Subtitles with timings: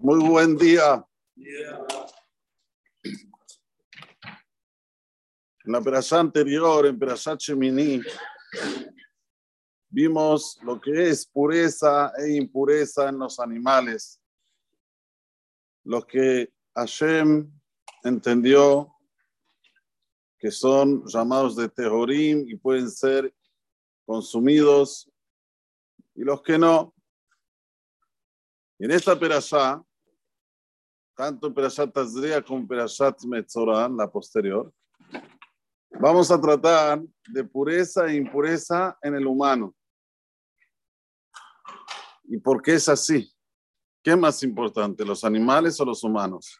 [0.00, 1.04] Muy buen día.
[5.64, 8.00] En la perashá anterior, en Perashat Shemini,
[9.88, 14.20] vimos lo que es pureza e impureza en los animales.
[15.82, 17.50] Los que Hashem
[18.04, 18.94] entendió
[20.38, 23.34] que son llamados de tejorim y pueden ser
[24.06, 25.10] consumidos,
[26.14, 26.94] y los que no.
[28.78, 29.84] En esta perashá,
[31.18, 34.72] tanto Perashat Tazria como Perashat Metzorah, la posterior,
[35.98, 39.74] vamos a tratar de pureza e impureza en el humano.
[42.22, 43.28] ¿Y por qué es así?
[44.00, 46.56] ¿Qué es más importante, los animales o los humanos?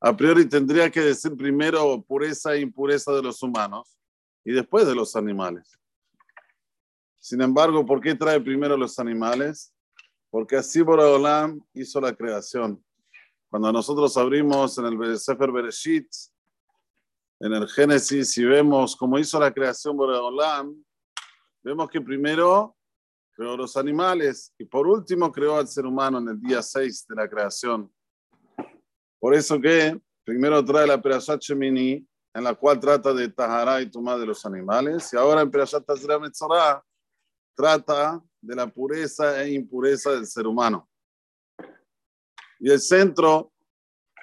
[0.00, 3.98] A priori tendría que decir primero pureza e impureza de los humanos
[4.42, 5.78] y después de los animales.
[7.20, 9.74] Sin embargo, ¿por qué trae primero los animales?
[10.30, 12.82] Porque así Boraholam hizo la creación.
[13.54, 16.08] Cuando nosotros abrimos en el Sefer Bereshit,
[17.38, 20.84] en el Génesis, y vemos cómo hizo la creación Boraholam,
[21.62, 22.76] vemos que primero
[23.32, 27.14] creó los animales y por último creó al ser humano en el día 6 de
[27.14, 27.88] la creación.
[29.20, 33.88] Por eso que primero trae la Perashat Shemini, en la cual trata de Tahara y
[33.88, 36.84] tomar de los animales, y ahora en Perashat Tazria Metzorah
[37.54, 40.88] trata de la pureza e impureza del ser humano.
[42.64, 43.52] Y el centro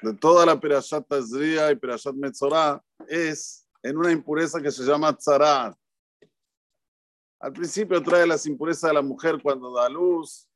[0.02, 5.16] de toda la Perashat Tazria y Perashat Metzorah es en una impureza que se llama
[5.16, 5.78] Tzarat.
[7.40, 10.50] Al principio trae las impurezas de la mujer cuando da luz,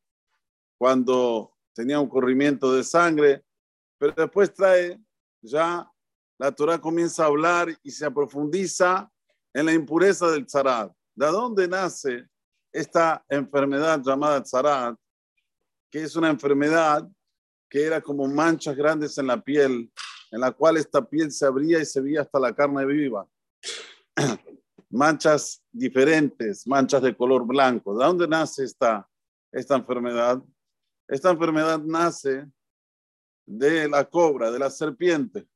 [0.79, 3.45] cuando tenía un corrimiento de sangre,
[3.99, 4.99] pero después trae
[5.43, 5.87] ya
[6.39, 9.11] la Torah comienza a hablar y se profundiza
[9.53, 10.91] en la impureza del Tzarat.
[11.13, 12.27] ¿De dónde nace
[12.71, 14.97] esta enfermedad llamada Tzarat,
[15.91, 17.07] que es una enfermedad
[17.69, 19.91] que era como manchas grandes en la piel,
[20.31, 23.27] en la cual esta piel se abría y se veía hasta la carne viva.
[24.89, 27.97] manchas diferentes, manchas de color blanco.
[27.97, 29.07] ¿De dónde nace esta,
[29.51, 30.41] esta enfermedad?
[31.07, 32.49] Esta enfermedad nace
[33.45, 35.47] de la cobra, de la serpiente.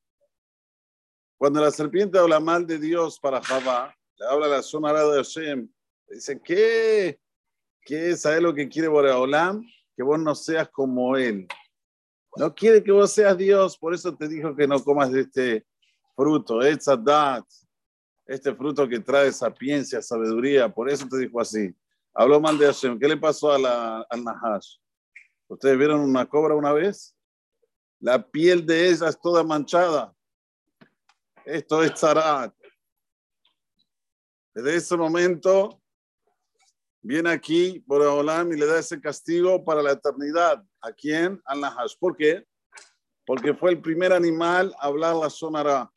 [1.37, 5.69] Cuando la serpiente habla mal de Dios para Javá, le habla la zona de Hashem,
[6.09, 7.19] Dice, ¿qué?
[7.81, 8.25] ¿Qué es?
[8.41, 9.63] lo que quiere Boreolam?
[9.95, 11.47] Que vos no seas como él.
[12.39, 15.67] No quiere que vos seas Dios, por eso te dijo que no comas de este
[16.15, 17.43] fruto, Etzadat,
[18.25, 21.75] este fruto que trae sapiencia, sabiduría, por eso te dijo así.
[22.13, 22.97] Habló mal de Hashem.
[22.97, 24.77] ¿Qué le pasó a la, al Nahash?
[25.49, 27.13] ¿Ustedes vieron una cobra una vez?
[27.99, 30.15] La piel de ella es toda manchada.
[31.43, 32.55] Esto es Zarat.
[34.53, 35.81] Desde ese momento
[37.01, 40.63] viene aquí por Olam y le da ese castigo para la eternidad.
[40.81, 41.41] ¿A quién?
[41.45, 41.95] Al Nahash.
[41.99, 42.45] ¿Por qué?
[43.25, 45.91] Porque fue el primer animal a hablar la sonará.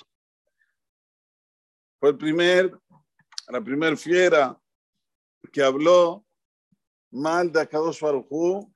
[1.99, 2.79] Fue el primer,
[3.49, 4.59] la primera fiera
[5.53, 6.25] que habló
[7.11, 8.01] mal de Akadosh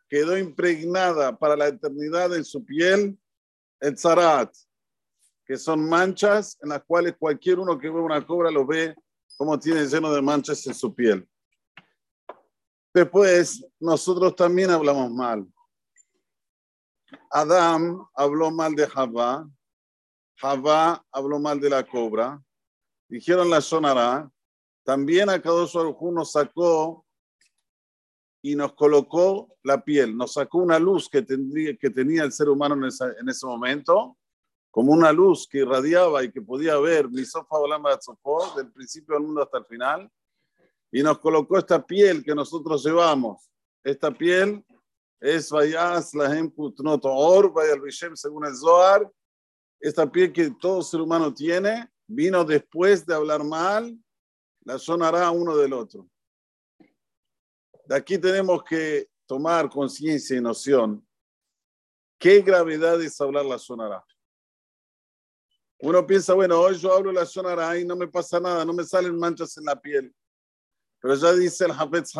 [0.09, 3.19] quedó impregnada para la eternidad en su piel
[3.81, 4.55] el zarat,
[5.45, 8.95] que son manchas en las cuales cualquier uno que ve una cobra lo ve
[9.37, 11.29] como tiene lleno de manchas en su piel.
[12.95, 15.47] Después, nosotros también hablamos mal.
[17.31, 19.49] Adán habló mal de Javá,
[20.37, 22.43] Javá habló mal de la cobra,
[23.09, 24.31] dijeron la sonará,
[24.85, 27.05] también a cada uno nos sacó
[28.43, 33.29] y nos colocó la piel, nos sacó una luz que, tenía el ser humano en,
[33.29, 34.17] ese momento,
[34.71, 37.57] como una luz que irradiaba y que podía ver, mi sofá
[38.57, 40.11] del principio del mundo hasta el final,
[40.93, 43.51] y nos colocó esta piel que nosotros llevamos.
[43.83, 44.65] Esta piel
[45.21, 49.11] es Vayas Lahem Putnoto Or, Vayal Vishem, según el Zohar.
[49.81, 53.99] Esta piel que todo ser humano tiene vino después de hablar mal,
[54.65, 56.09] la sonará uno del otro.
[57.87, 61.07] De aquí tenemos que tomar conciencia y noción.
[62.19, 64.05] ¿Qué gravedad es hablar la sonará?
[65.79, 68.85] Uno piensa, bueno, hoy yo hablo la sonará y no me pasa nada, no me
[68.85, 70.15] salen manchas en la piel.
[71.01, 72.13] Pero ya dice el Hafez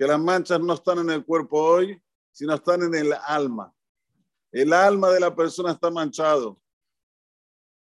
[0.00, 2.02] que las manchas no están en el cuerpo hoy,
[2.32, 3.70] sino están en el alma.
[4.50, 6.58] El alma de la persona está manchado.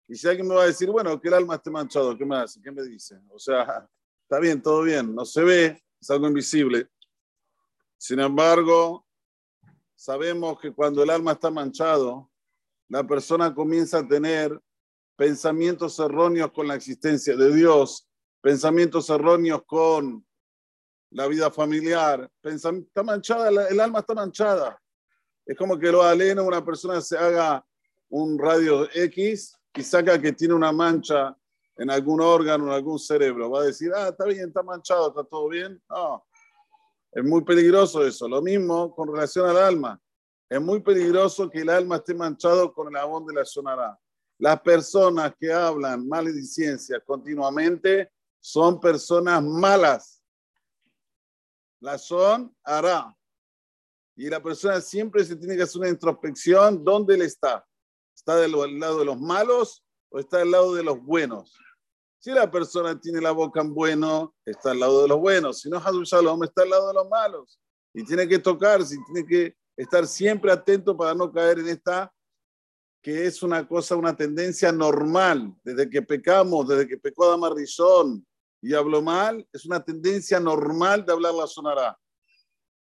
[0.08, 2.36] Y si alguien me va a decir, bueno, que el alma esté manchado, ¿qué me
[2.36, 2.62] hace?
[2.62, 3.20] ¿Qué me dice?
[3.32, 3.90] O sea,
[4.22, 6.88] está bien, todo bien, no se ve, es algo invisible.
[7.98, 9.08] Sin embargo,
[9.96, 12.30] sabemos que cuando el alma está manchado,
[12.90, 14.62] la persona comienza a tener
[15.16, 18.08] pensamientos erróneos con la existencia de Dios
[18.44, 20.28] pensamientos erróneos con
[21.14, 24.80] la vida familiar, está manchada, el alma está manchada.
[25.46, 27.66] Es como que lo alena una persona se haga
[28.10, 31.36] un radio X y saca que tiene una mancha
[31.76, 33.50] en algún órgano, en algún cerebro.
[33.50, 35.82] Va a decir, ah, está bien, está manchado, está todo bien.
[35.90, 36.26] No,
[37.12, 38.28] es muy peligroso eso.
[38.28, 40.00] Lo mismo con relación al alma.
[40.50, 43.98] Es muy peligroso que el alma esté manchado con el abón de la sonará.
[44.40, 50.23] Las personas que hablan maledicencia continuamente son personas malas.
[51.84, 53.14] La son hará.
[54.16, 56.82] Y la persona siempre se tiene que hacer una introspección.
[56.82, 57.68] ¿Dónde él está?
[58.16, 61.54] ¿Está del lado de los malos o está del lado de los buenos?
[62.20, 65.60] Si la persona tiene la boca en bueno, está al lado de los buenos.
[65.60, 67.60] Si no, Hazul Shalom está al lado de los malos.
[67.94, 72.14] Y tiene que tocarse, y tiene que estar siempre atento para no caer en esta
[73.02, 77.50] que es una cosa, una tendencia normal, desde que pecamos, desde que pecó Adama
[78.64, 82.00] y habló mal, es una tendencia normal de hablar la sonará.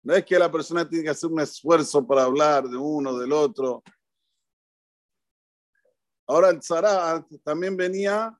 [0.04, 3.32] No es que la persona tiene que hacer un esfuerzo para hablar de uno, del
[3.32, 3.82] otro.
[6.28, 8.38] Ahora el tzara también venía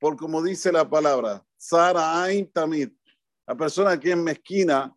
[0.00, 2.90] por como dice la palabra, tzara ain tamid.
[3.46, 4.94] La persona que es mezquina,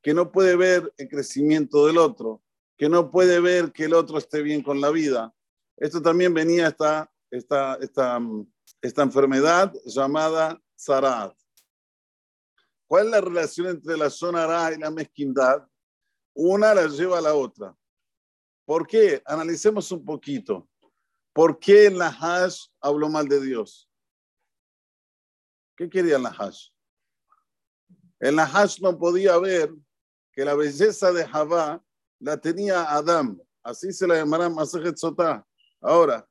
[0.00, 2.42] que no puede ver el crecimiento del otro,
[2.78, 5.34] que no puede ver que el otro esté bien con la vida.
[5.76, 8.20] Esto también venía esta, esta, esta,
[8.80, 11.36] esta enfermedad llamada Zarat.
[12.86, 15.66] ¿Cuál es la relación entre la zona y la mezquindad?
[16.34, 17.76] Una la lleva a la otra.
[18.64, 19.22] ¿Por qué?
[19.24, 20.68] Analicemos un poquito.
[21.32, 23.88] ¿Por qué en la Hash habló mal de Dios?
[25.76, 26.68] ¿Qué quería el Hash?
[28.20, 29.74] El Hash no podía ver
[30.32, 31.82] que la belleza de Javá
[32.18, 33.40] la tenía Adam.
[33.62, 35.46] Así se la llamará Masajet Sotá.
[35.80, 36.28] Ahora,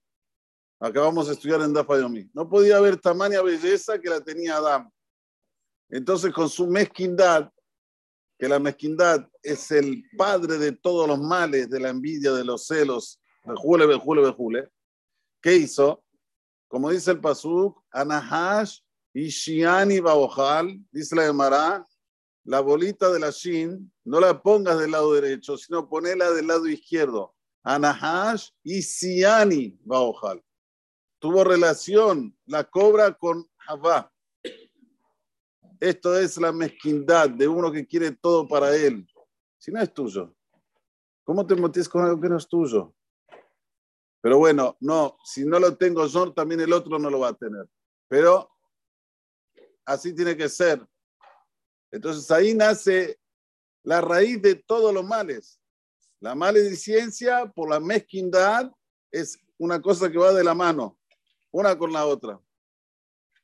[0.82, 2.30] acabamos de estudiar en Dafayomi.
[2.34, 4.90] No podía haber tamaña belleza que la tenía Adam.
[5.90, 7.52] Entonces, con su mezquindad,
[8.38, 12.66] que la mezquindad es el padre de todos los males, de la envidia, de los
[12.66, 14.70] celos, bejule, bejule, bejule,
[15.40, 16.04] ¿qué hizo?
[16.68, 18.80] Como dice el Pasuk, Anahash
[19.14, 21.86] y Shiani Baojal, dice la Gemara,
[22.44, 26.68] la bolita de la Shin, no la pongas del lado derecho, sino ponela del lado
[26.68, 27.36] izquierdo.
[27.62, 30.42] Anahash y Siani Baojal.
[31.22, 34.12] Tuvo relación la cobra con Javá.
[35.80, 39.08] Esto es la mezquindad de uno que quiere todo para él.
[39.60, 40.36] Si no es tuyo,
[41.24, 42.96] ¿cómo te metes con algo que no es tuyo?
[44.20, 47.38] Pero bueno, no, si no lo tengo yo, también el otro no lo va a
[47.38, 47.70] tener.
[48.08, 48.50] Pero
[49.86, 50.84] así tiene que ser.
[51.92, 53.20] Entonces ahí nace
[53.84, 55.62] la raíz de todos los males.
[56.20, 58.72] La maledicencia por la mezquindad
[59.12, 60.98] es una cosa que va de la mano,
[61.52, 62.40] una con la otra.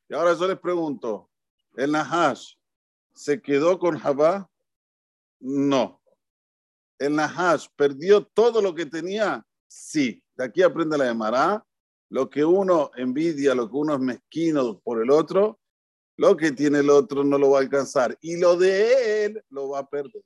[0.09, 1.30] Y ahora yo les pregunto,
[1.75, 2.56] ¿el Nahash
[3.13, 4.50] se quedó con Jabá?
[5.39, 6.01] No.
[6.98, 9.45] ¿El Nahash perdió todo lo que tenía?
[9.68, 10.24] Sí.
[10.36, 11.65] De aquí aprende la llamará.
[12.09, 15.59] Lo que uno envidia, lo que uno es mezquino por el otro,
[16.15, 19.69] lo que tiene el otro no lo va a alcanzar y lo de él lo
[19.69, 20.24] va a perder.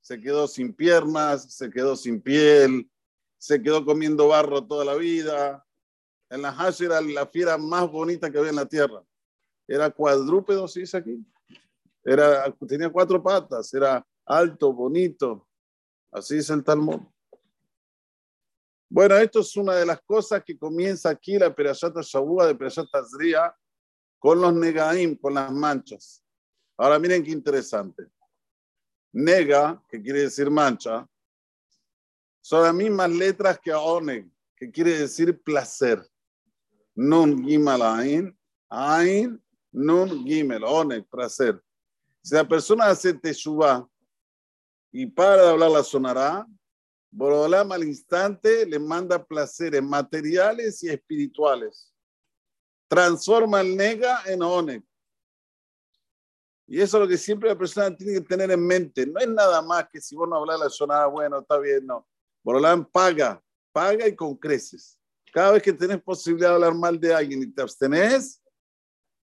[0.00, 2.90] Se quedó sin piernas, se quedó sin piel,
[3.36, 5.66] se quedó comiendo barro toda la vida.
[6.30, 9.04] En la Hash era la fiera más bonita que había en la tierra.
[9.66, 11.24] Era cuadrúpedo, ¿sí dice aquí?
[12.04, 15.46] Era, tenía cuatro patas, era alto, bonito.
[16.12, 17.00] Así es el Talmud.
[18.88, 23.04] Bueno, esto es una de las cosas que comienza aquí la Perashata Shabua de Perashata
[23.04, 23.54] Zria
[24.18, 26.24] con los negaim, con las manchas.
[26.76, 28.08] Ahora miren qué interesante.
[29.12, 31.08] Nega, que quiere decir mancha,
[32.40, 36.09] son las mismas letras que oneg, que quiere decir placer.
[37.08, 38.24] Nun gimal ain,
[38.68, 39.40] ain,
[39.72, 41.60] nun gimel, oneg, placer.
[42.22, 43.88] Si la persona hace teshuva
[44.92, 46.46] y para de hablar la sonará,
[47.12, 51.90] Borolam al instante le manda placeres materiales y espirituales
[52.90, 54.82] transforma el nega en oneg.
[56.66, 59.06] Y eso es lo que siempre la persona tiene que tener en mente.
[59.06, 62.06] No es nada más que si vos no hablas la sonada, bueno, está bien, no.
[62.42, 63.40] Borolán paga,
[63.72, 64.99] paga y con creces.
[65.32, 68.42] Cada vez que tenés posibilidad de hablar mal de alguien y te abstenés,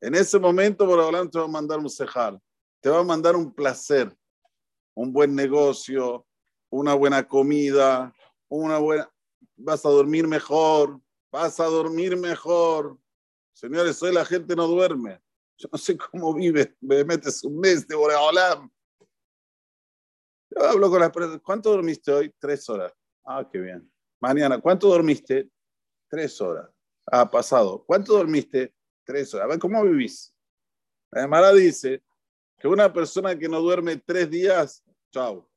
[0.01, 2.39] en ese momento Borolán te va a mandar un cejar,
[2.81, 4.15] te va a mandar un placer,
[4.95, 6.27] un buen negocio,
[6.71, 8.15] una buena comida,
[8.49, 9.11] una buena...
[9.57, 12.99] Vas a dormir mejor, vas a dormir mejor,
[13.55, 15.23] Señores, hoy la gente no duerme.
[15.57, 16.77] Yo no sé cómo vive.
[16.81, 18.69] Me metes un mes de Boreolam.
[20.51, 21.41] Yo hablo con las personas.
[21.41, 22.35] ¿Cuánto dormiste hoy?
[22.37, 22.93] Tres horas.
[23.25, 23.89] Ah, qué bien.
[24.21, 25.49] Mañana, ¿cuánto dormiste?
[26.15, 26.71] Tres horas.
[27.11, 27.83] Ah, pasado.
[27.85, 28.73] ¿Cuánto dormiste?
[29.03, 29.47] Tres horas.
[29.47, 30.33] A ver, ¿cómo vivís?
[31.11, 32.05] La Gemara dice
[32.57, 35.51] que una persona que no duerme tres días, chao.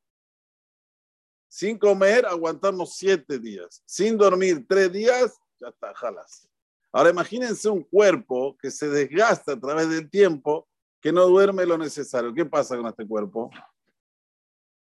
[1.48, 3.84] Sin comer, aguantamos siete días.
[3.86, 6.50] Sin dormir tres días, ya está, jalas.
[6.92, 10.68] Ahora imagínense un cuerpo que se desgasta a través del tiempo,
[11.00, 12.34] que no duerme lo necesario.
[12.34, 13.52] ¿Qué pasa con este cuerpo?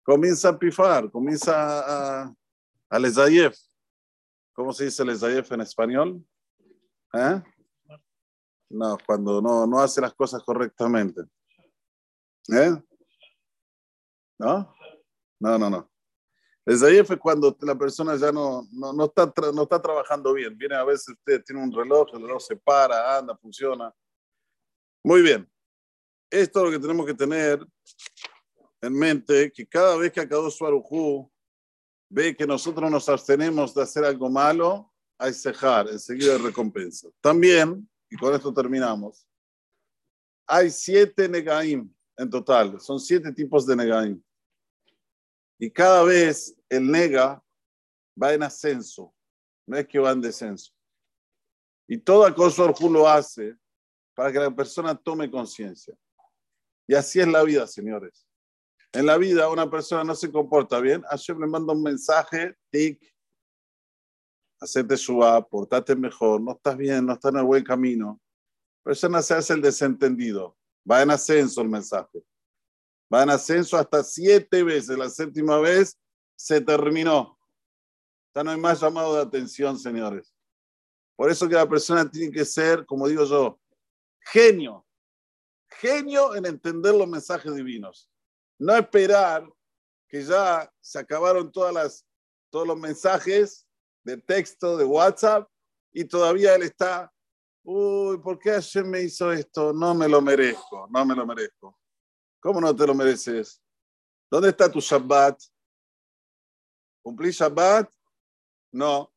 [0.03, 2.99] Comienza a pifar, comienza a, a.
[4.53, 6.23] ¿Cómo se dice lesayef en español?
[7.13, 7.41] ¿Eh?
[8.69, 11.21] No, cuando no, no hace las cosas correctamente.
[12.49, 12.71] ¿Eh?
[14.37, 14.75] ¿No?
[15.39, 15.91] No, no, no.
[16.65, 20.55] Lesayef es cuando la persona ya no, no, no, está, no está trabajando bien.
[20.55, 23.93] Viene a veces usted tiene un reloj, el reloj se para, anda, funciona.
[25.03, 25.49] Muy bien.
[26.29, 27.65] Esto es lo que tenemos que tener
[28.81, 31.31] en mente, que cada vez que Akadosh Baruj
[32.13, 37.09] ve que nosotros nos abstenemos de hacer algo malo, hay cejar, enseguida recompensa.
[37.19, 39.27] También, y con esto terminamos,
[40.45, 44.23] hay siete negaim en total, son siete tipos de negaim.
[45.57, 47.43] Y cada vez el nega
[48.21, 49.11] va en ascenso,
[49.65, 50.71] no es que va en descenso.
[51.87, 53.57] Y toda cosa lo hace
[54.13, 55.97] para que la persona tome conciencia.
[56.85, 58.27] Y así es la vida, señores.
[58.93, 63.01] En la vida una persona no se comporta bien, Hashem le manda un mensaje, tic,
[64.59, 68.21] hacete suave, portate mejor, no estás bien, no estás en el buen camino.
[68.85, 70.55] La persona se hace el desentendido,
[70.89, 72.23] va en ascenso el mensaje.
[73.13, 74.97] Va en ascenso hasta siete veces.
[74.97, 75.99] La séptima vez
[76.35, 77.37] se terminó.
[78.35, 80.33] Ya no hay más llamado de atención, señores.
[81.15, 83.59] Por eso que la persona tiene que ser, como digo yo,
[84.19, 84.85] genio.
[85.69, 88.09] Genio en entender los mensajes divinos.
[88.59, 89.47] No esperar
[90.07, 92.05] que ya se acabaron todas las,
[92.49, 93.67] todos los mensajes
[94.03, 95.49] de texto, de WhatsApp,
[95.91, 97.11] y todavía él está,
[97.63, 99.73] uy, ¿por qué ayer me hizo esto?
[99.73, 101.79] No me lo merezco, no me lo merezco.
[102.39, 103.61] ¿Cómo no te lo mereces?
[104.29, 105.39] ¿Dónde está tu Shabbat?
[107.01, 107.89] ¿Cumplí Shabbat?
[108.71, 109.13] No.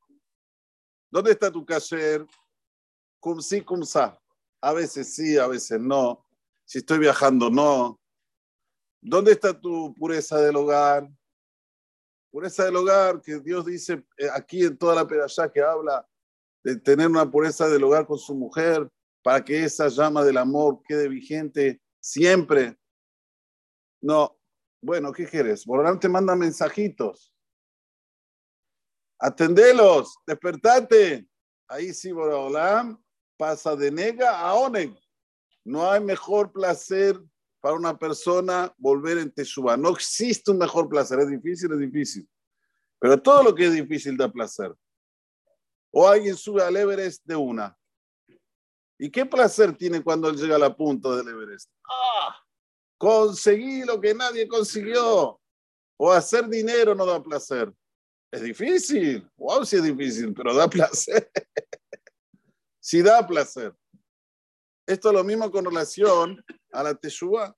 [1.10, 2.26] ¿Dónde está tu kasher?
[3.18, 4.20] Cum sí, cum sa.
[4.60, 6.24] A veces sí, a veces no.
[6.64, 7.98] Si estoy viajando, no.
[9.00, 11.08] ¿Dónde está tu pureza del hogar?
[12.30, 16.08] Pureza del hogar, que Dios dice eh, aquí en toda la pedalla que habla
[16.64, 18.90] de tener una pureza del hogar con su mujer
[19.22, 22.76] para que esa llama del amor quede vigente siempre.
[24.00, 24.38] No,
[24.82, 25.64] bueno, ¿qué quieres?
[25.64, 27.32] Borolán te manda mensajitos.
[29.18, 31.26] Atendelos, despertate.
[31.68, 33.02] Ahí sí, Borolán
[33.36, 34.96] pasa de nega a oneg.
[35.64, 37.20] No hay mejor placer
[37.66, 39.76] para una persona volver en Teshuvah.
[39.76, 41.18] No existe un mejor placer.
[41.18, 42.28] Es difícil, es difícil.
[43.00, 44.72] Pero todo lo que es difícil da placer.
[45.90, 47.76] O alguien sube al Everest de una.
[48.96, 51.68] ¿Y qué placer tiene cuando él llega a la punta del Everest?
[51.90, 52.36] ¡Ah!
[52.98, 55.40] Conseguí lo que nadie consiguió.
[55.96, 57.74] O hacer dinero no da placer.
[58.30, 59.28] Es difícil.
[59.36, 61.32] Wow, sí es difícil, pero da placer.
[62.78, 63.74] sí da placer.
[64.86, 67.54] Esto es lo mismo con relación a la Teshuvah.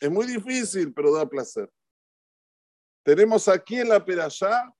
[0.00, 1.70] Es muy difícil, pero da placer.
[3.02, 4.70] Tenemos aquí en la Perashá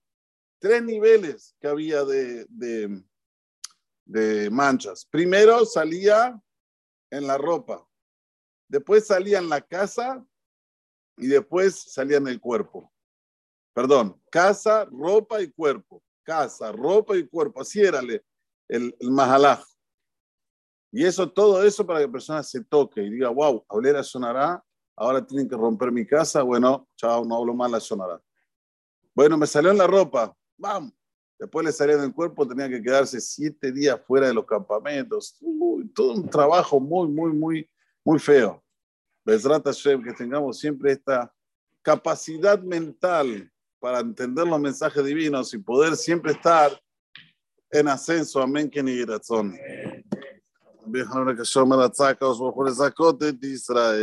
[0.59, 2.45] tres niveles que había de,
[4.05, 5.05] de, manchas.
[5.05, 6.39] Primero salía
[7.09, 7.87] en la ropa,
[8.67, 10.23] después salía en la casa
[11.17, 12.93] y después salía en el cuerpo.
[13.73, 16.03] Perdón, casa, ropa y cuerpo.
[16.23, 17.61] Casa, ropa y cuerpo.
[17.61, 18.23] Así era el,
[18.67, 18.95] el.
[20.91, 24.03] Y eso, todo eso para que la persona se toque y diga, wow, hablé la
[24.03, 24.63] sonará,
[24.95, 26.41] ahora tienen que romper mi casa.
[26.41, 28.21] Bueno, chao, no hablo más la sonará.
[29.13, 30.93] Bueno, me salió en la ropa, vamos.
[31.37, 35.37] Después le salió en el cuerpo, tenía que quedarse siete días fuera de los campamentos.
[35.39, 37.69] Uy, todo un trabajo muy, muy, muy,
[38.03, 38.61] muy feo.
[39.23, 41.33] Besrat Hashem, que tengamos siempre esta
[41.81, 46.77] capacidad mental para entender los mensajes divinos y poder siempre estar
[47.71, 48.41] en ascenso.
[48.41, 49.57] Amén, que ni razón.
[50.91, 53.99] ביחד יוחנן הקשור מרצה הקדוש ברוך הוא לזכות את ישראל.